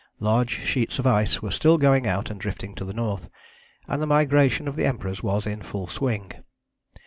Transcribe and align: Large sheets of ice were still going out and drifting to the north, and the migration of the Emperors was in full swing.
Large 0.19 0.57
sheets 0.65 0.97
of 0.97 1.05
ice 1.05 1.43
were 1.43 1.51
still 1.51 1.77
going 1.77 2.07
out 2.07 2.31
and 2.31 2.41
drifting 2.41 2.73
to 2.73 2.83
the 2.83 2.91
north, 2.91 3.29
and 3.87 4.01
the 4.01 4.07
migration 4.07 4.67
of 4.67 4.75
the 4.75 4.87
Emperors 4.87 5.21
was 5.21 5.45
in 5.45 5.61
full 5.61 5.85
swing. 5.85 6.31